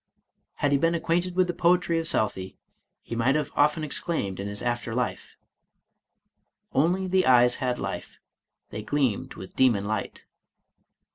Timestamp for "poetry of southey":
1.53-2.57